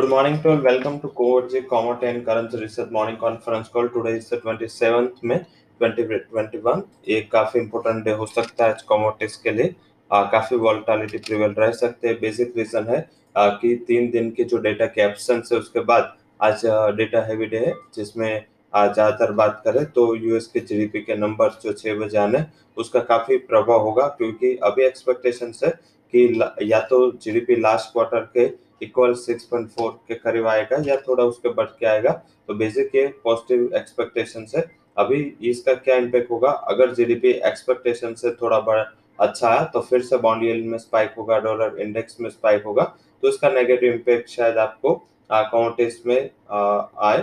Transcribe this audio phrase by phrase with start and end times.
[0.00, 0.60] Good morning to all.
[0.62, 3.86] Welcome to Coverage Commodity and Currency Research Morning Conference Call.
[3.86, 5.40] Today is the 27th May
[5.80, 6.82] 2021.
[7.08, 9.74] ये काफ़ी important day हो सकता है आज commodities के लिए
[10.10, 13.00] आ, काफ़ी वॉलेटिलिटी प्रिवेल रह सकते हैं बेसिक रीजन है
[13.36, 16.64] आ, कि तीन दिन के जो डेटा के एब्सेंस है उसके बाद आज
[16.96, 18.30] डेटा हैवी डे है जिसमें
[18.72, 22.44] ज़्यादातर बात करें तो यूएस के जीडीपी के नंबर जो छह बजे आने
[22.76, 25.70] उसका काफ़ी प्रभाव होगा क्योंकि अभी एक्सपेक्टेशन है
[26.14, 26.26] कि
[26.72, 28.48] या तो जीडीपी लास्ट क्वार्टर के
[28.82, 32.12] इक्वल 6.4 के करीब आएगा या थोड़ा उसके बढ़ के आएगा
[32.48, 34.64] तो बेसिक ये पॉजिटिव एक्सपेक्टेशन है।
[34.96, 36.50] अभी इसका क्या इम्पैक्ट होगा?
[36.50, 38.82] अगर जीडीपी एक्सपेक्टेशन से थोड़ा बड़ा
[39.18, 42.84] अच्छा है तो फिर से बॉन्ड यील्ड में स्पाइक होगा डॉलर इंडेक्स में स्पाइक होगा
[43.22, 44.94] तो इसका नेगेटिव इम्पैक्ट शायद आपको
[45.30, 47.22] काउंटेस में आए।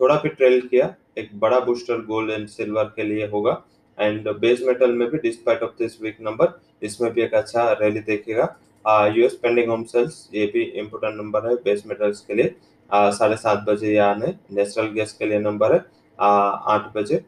[0.00, 3.62] थोड़ा भी ट्रेल किया, एक बड़ा बूस्टर गोल्ड एंड सिल्वर के लिए होगा।
[3.98, 8.00] एंड बेस मेटल में भी despite of this week number इसमें भी एक अच्छा रैली
[8.02, 8.44] देखेगा।
[8.84, 12.54] यूएस पेंडिंग होम सेल्स ये भी इम्पोर्टेंट नंबर है बेस मेटल्स के लिए.
[12.90, 15.84] साढ़े सात बजे यहाँ नेचुरल गैस के लिए नंबर है
[16.18, 17.24] आठ बजे.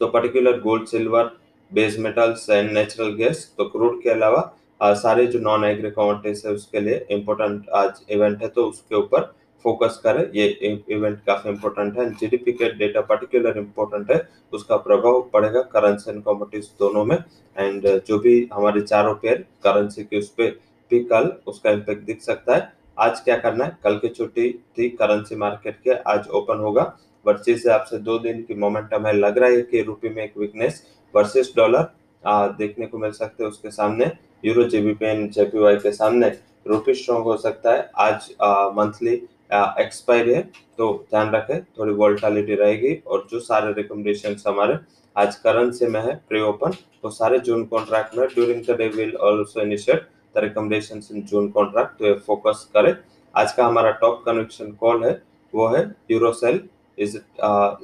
[0.00, 1.30] तो particular gold silver
[1.72, 6.52] base metals and natural gas तो क्रूड के अलावा सारे जो नॉन एग्री कॉमोडिटीज है
[6.52, 9.32] उसके लिए इम्पोर्टेंट आज इवेंट है तो उसके ऊपर
[9.64, 10.46] फोकस करें, ये
[10.88, 14.20] इवेंट काफ़ी इंपॉर्टेंट है। जीडीपी के डेटा पर्टिकुलर इंपॉर्टेंट है,
[14.52, 17.16] उसका प्रभाव पड़ेगा करेंसी एंड कमोडिटीज दोनों में।
[17.56, 20.50] एंड जो भी हमारे चारों पेयर करेंसी के उस पर
[20.90, 23.76] भी कल उसका इम्पैक्ट दिख सकता है। आज क्या करना है?
[23.84, 26.82] कल की छुट्टी थी करेंसी मार्केट के आज ओपन होगा।
[27.26, 30.38] वर्चेस से आपसे दो दिन की मोमेंटम है, लग रहा है कि रुपये में एक
[30.38, 30.82] वीकनेस
[31.14, 31.92] वर्सेस डॉलर
[32.58, 34.10] देखने को मिल सकते हैं उसके सामने।
[34.44, 36.28] यूरो जेबीपी एंड जेपीवाई के सामने।
[36.66, 38.30] रुपी स्ट्रॉन्ग हो सकता है। आज
[38.76, 39.16] मंथली
[39.50, 40.42] एक्सपायरी है
[40.78, 44.78] तो ध्यान रखें, थोड़ी वोल्टालिटी रहेगी और जो सारे रिकमेंडेशन हमारे
[45.16, 46.70] आज करेंसी में है प्री ओपन
[47.04, 51.48] वो सारे जून कॉन्ट्रैक्ट में during the day will also initiate the recommendation in June
[51.50, 52.94] contract तो फोकस करें।
[53.34, 55.20] आज का हमारा टॉप कन्विक्शन कॉल है,
[55.52, 56.60] वो है euro sell
[56.98, 57.16] is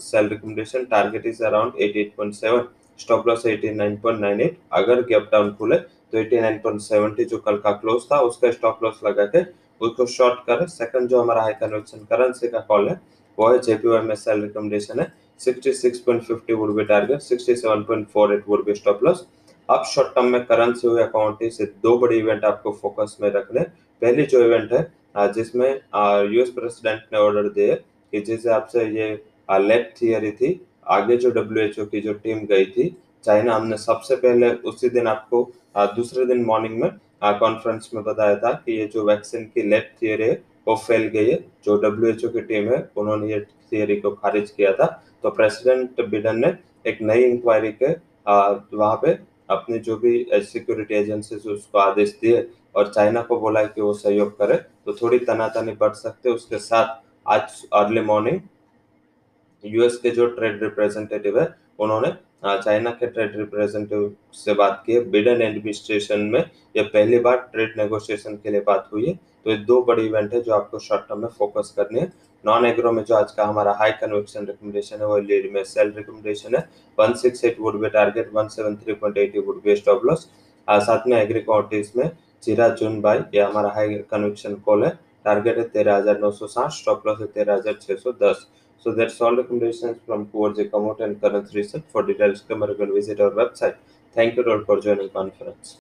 [0.00, 2.69] sell recommendation target is around 88.7
[3.00, 8.51] stop loss 89.98 अगर गैप डाउन खुले तो 89.70 जो कल का क्लोज था, उसका
[8.52, 9.42] स्टॉप लॉस लगा के
[9.80, 13.01] उसको शॉर्ट करें सेकंड जो हमारा हाई कन्वेक्शन करेंसी का कॉल है,
[13.39, 19.27] वो है में रिकमेंडेशन है। 66.50 would be target 67.48 would be stop loss
[19.68, 23.61] अब शॉर्ट टर्म में करेंसी हुई अकाउंट से दो बड़े इवेंट आपको फोकस में रखने
[24.02, 25.68] पहली जो इवेंट है जिसमें
[26.33, 29.08] यूएस प्रेसिडेंट ने ऑर्डर दिए कि जिस हिसाब से ये
[29.61, 34.51] लेट थियरी थी, आगे जो डब्ल्यूएचओ की जो टीम गई थी, चाइना हमने सबसे पहले
[34.68, 35.42] उसी दिन आपको
[35.97, 36.91] दूसरे दिन मॉर्निंग में
[37.23, 41.31] कॉन्फ्रेंस में बताया था कि ये जो वैक्सीन की लेट थियरी है, वो फेल गई
[41.31, 43.41] है। जो डब्ल्यू की टीम है, उन्होंने ये
[43.73, 44.86] थियरी को खारिज किया था।
[45.23, 46.53] तो प्रेसिडेंट बिडन ने
[46.86, 47.92] एक नई इंक्वायरी के
[48.27, 49.19] वहाँ पे
[49.51, 54.36] अपने जो भी सिक्योरिटी एजेंसी उसको आदेश दिए और चाइना को बोला कि वो सहयोग
[54.39, 58.41] करे। तो थोड़ी तनातनी बढ़ सकते उसके साथ आज अर्ली मॉर्निंग
[59.64, 61.48] यूएस के जो ट्रेड रिप्रेजेंटेटिव है,
[61.79, 66.40] उन्होंने चाइना के ट्रेड रिप्रेजेंटेटिव से बात की है। बिडन एडमिनिस्ट्रेशन में
[66.77, 70.34] यह पहली बार ट्रेड नेगोशिएशन के लिए बात हुई है। तो ये दो बड़ी इवेंट
[70.34, 72.11] है जो आपको शॉर्ट टर्म में फोकस करनी है।
[72.45, 75.92] नॉन एग्रो में जो आज का हमारा हाई कन्वेक्शन रिकमेंडेशन है, वो लीड में सेल
[75.96, 76.68] रिकमेंडेशन है।
[76.98, 80.29] 168 would be target 173.80 would be stop loss
[80.68, 82.11] साथ में एग्री कॉन्टीज में
[82.42, 84.90] जीरा जून बाई ये हमारा हाई कन्वेक्शन कॉल है।
[85.24, 88.46] टारगेट है तेरह हज़ार नौ सौ साठ स्टॉप लॉस है तेरह हज़ार छह सौ दस।
[88.80, 91.85] So that's all the recommendations from Coverage Commodity and current Research.
[91.92, 93.77] For details, come and visit our website.
[94.13, 95.68] Thank you all for joining conference.